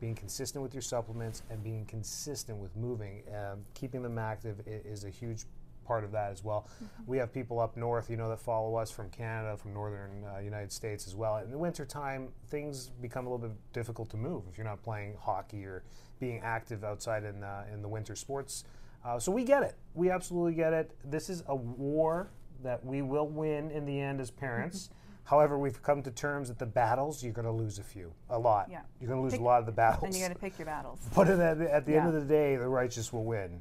Being 0.00 0.14
consistent 0.14 0.62
with 0.62 0.72
your 0.72 0.80
supplements 0.80 1.42
and 1.50 1.62
being 1.62 1.84
consistent 1.84 2.56
with 2.56 2.74
moving, 2.74 3.20
um, 3.36 3.58
keeping 3.74 4.00
them 4.02 4.16
active 4.16 4.56
i- 4.66 4.70
is 4.88 5.04
a 5.04 5.10
huge 5.10 5.44
part 5.90 6.04
of 6.04 6.12
that 6.12 6.30
as 6.30 6.44
well. 6.44 6.68
We 7.04 7.18
have 7.18 7.32
people 7.32 7.58
up 7.58 7.76
north, 7.76 8.08
you 8.08 8.16
know, 8.16 8.28
that 8.28 8.38
follow 8.38 8.76
us 8.76 8.92
from 8.92 9.10
Canada, 9.10 9.56
from 9.56 9.74
northern 9.74 10.24
uh, 10.24 10.38
United 10.38 10.70
States 10.70 11.08
as 11.08 11.16
well. 11.16 11.38
In 11.38 11.50
the 11.50 11.58
wintertime, 11.58 12.28
things 12.46 12.90
become 13.02 13.26
a 13.26 13.28
little 13.28 13.48
bit 13.48 13.56
difficult 13.72 14.08
to 14.10 14.16
move 14.16 14.44
if 14.48 14.56
you're 14.56 14.64
not 14.64 14.80
playing 14.84 15.16
hockey 15.20 15.64
or 15.64 15.82
being 16.20 16.38
active 16.44 16.84
outside 16.84 17.24
in, 17.24 17.42
uh, 17.42 17.64
in 17.74 17.82
the 17.82 17.88
winter 17.88 18.14
sports. 18.14 18.62
Uh, 19.04 19.18
so 19.18 19.32
we 19.32 19.42
get 19.42 19.64
it. 19.64 19.74
We 19.94 20.12
absolutely 20.12 20.54
get 20.54 20.72
it. 20.72 20.92
This 21.04 21.28
is 21.28 21.42
a 21.48 21.56
war 21.56 22.30
that 22.62 22.84
we 22.86 23.02
will 23.02 23.26
win 23.26 23.72
in 23.72 23.84
the 23.84 24.00
end 24.00 24.20
as 24.20 24.30
parents. 24.30 24.90
However, 25.24 25.58
we've 25.58 25.82
come 25.82 26.04
to 26.04 26.12
terms 26.12 26.46
that 26.48 26.60
the 26.60 26.66
battles, 26.66 27.24
you're 27.24 27.32
going 27.32 27.46
to 27.46 27.52
lose 27.52 27.80
a 27.80 27.82
few, 27.82 28.12
a 28.28 28.38
lot. 28.38 28.68
Yeah. 28.70 28.82
You're 29.00 29.08
going 29.08 29.18
to 29.18 29.24
lose 29.24 29.32
Pick- 29.32 29.40
a 29.40 29.44
lot 29.44 29.58
of 29.58 29.66
the 29.66 29.72
battles. 29.72 30.04
And 30.04 30.14
you 30.14 30.22
got 30.22 30.32
to 30.32 30.38
pick 30.38 30.56
your 30.56 30.66
battles. 30.66 31.00
But 31.16 31.28
at 31.28 31.58
the, 31.58 31.74
at 31.74 31.84
the 31.84 31.96
end 31.96 32.06
of 32.06 32.14
the 32.14 32.24
day, 32.24 32.54
the 32.54 32.68
righteous 32.68 33.12
will 33.12 33.24
win. 33.24 33.60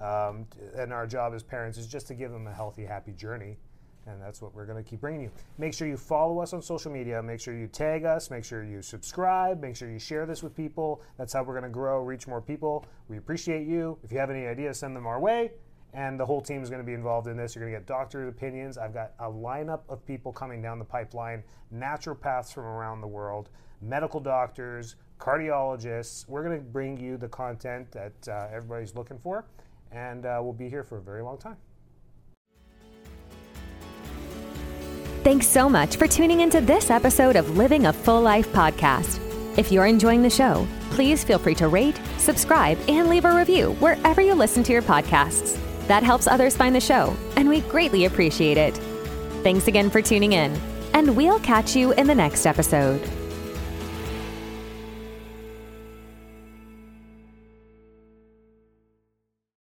Um, 0.00 0.46
and 0.76 0.92
our 0.92 1.06
job 1.06 1.34
as 1.34 1.42
parents 1.42 1.78
is 1.78 1.86
just 1.86 2.06
to 2.08 2.14
give 2.14 2.30
them 2.30 2.46
a 2.46 2.52
healthy, 2.52 2.84
happy 2.84 3.12
journey. 3.12 3.58
And 4.06 4.22
that's 4.22 4.40
what 4.40 4.54
we're 4.54 4.64
going 4.64 4.82
to 4.82 4.88
keep 4.88 5.00
bringing 5.00 5.20
you. 5.20 5.30
Make 5.58 5.74
sure 5.74 5.86
you 5.86 5.98
follow 5.98 6.38
us 6.40 6.54
on 6.54 6.62
social 6.62 6.90
media. 6.90 7.22
Make 7.22 7.40
sure 7.40 7.54
you 7.54 7.66
tag 7.66 8.04
us. 8.04 8.30
Make 8.30 8.44
sure 8.44 8.64
you 8.64 8.80
subscribe. 8.80 9.60
Make 9.60 9.76
sure 9.76 9.90
you 9.90 9.98
share 9.98 10.24
this 10.24 10.42
with 10.42 10.56
people. 10.56 11.02
That's 11.18 11.32
how 11.32 11.42
we're 11.42 11.52
going 11.52 11.64
to 11.64 11.68
grow, 11.68 12.02
reach 12.02 12.26
more 12.26 12.40
people. 12.40 12.86
We 13.08 13.18
appreciate 13.18 13.66
you. 13.66 13.98
If 14.02 14.10
you 14.10 14.18
have 14.18 14.30
any 14.30 14.46
ideas, 14.46 14.78
send 14.78 14.96
them 14.96 15.06
our 15.06 15.20
way. 15.20 15.52
And 15.94 16.20
the 16.20 16.24
whole 16.26 16.40
team 16.40 16.62
is 16.62 16.70
going 16.70 16.82
to 16.82 16.86
be 16.86 16.94
involved 16.94 17.28
in 17.28 17.36
this. 17.36 17.54
You're 17.54 17.64
going 17.64 17.72
to 17.72 17.80
get 17.80 17.86
doctored 17.86 18.28
opinions. 18.28 18.78
I've 18.78 18.94
got 18.94 19.12
a 19.18 19.26
lineup 19.26 19.80
of 19.88 20.04
people 20.06 20.32
coming 20.32 20.62
down 20.62 20.78
the 20.78 20.84
pipeline, 20.84 21.42
naturopaths 21.74 22.52
from 22.52 22.64
around 22.64 23.00
the 23.00 23.06
world, 23.06 23.48
medical 23.80 24.20
doctors, 24.20 24.96
cardiologists. 25.18 26.28
We're 26.28 26.44
going 26.44 26.58
to 26.58 26.64
bring 26.64 26.98
you 26.98 27.16
the 27.16 27.28
content 27.28 27.90
that 27.92 28.28
uh, 28.28 28.48
everybody's 28.52 28.94
looking 28.94 29.18
for, 29.18 29.46
and 29.92 30.26
uh, 30.26 30.40
we'll 30.42 30.52
be 30.52 30.68
here 30.68 30.84
for 30.84 30.98
a 30.98 31.02
very 31.02 31.22
long 31.22 31.38
time. 31.38 31.56
Thanks 35.24 35.46
so 35.46 35.68
much 35.68 35.96
for 35.96 36.06
tuning 36.06 36.40
into 36.40 36.60
this 36.60 36.90
episode 36.90 37.36
of 37.36 37.56
Living 37.56 37.86
a 37.86 37.92
Full 37.92 38.20
Life 38.20 38.50
podcast. 38.52 39.20
If 39.58 39.72
you're 39.72 39.86
enjoying 39.86 40.22
the 40.22 40.30
show, 40.30 40.66
please 40.90 41.24
feel 41.24 41.38
free 41.38 41.56
to 41.56 41.68
rate, 41.68 42.00
subscribe, 42.16 42.78
and 42.88 43.08
leave 43.08 43.24
a 43.24 43.36
review 43.36 43.72
wherever 43.74 44.22
you 44.22 44.34
listen 44.34 44.62
to 44.62 44.72
your 44.72 44.82
podcasts. 44.82 45.58
That 45.88 46.02
helps 46.02 46.28
others 46.28 46.56
find 46.56 46.74
the 46.74 46.80
show, 46.80 47.16
and 47.36 47.48
we 47.48 47.60
greatly 47.62 48.04
appreciate 48.04 48.56
it. 48.56 48.76
Thanks 49.42 49.66
again 49.66 49.90
for 49.90 50.00
tuning 50.00 50.32
in, 50.32 50.52
and 50.94 51.16
we'll 51.16 51.40
catch 51.40 51.74
you 51.74 51.92
in 51.92 52.06
the 52.06 52.14
next 52.14 52.46
episode. 52.46 53.02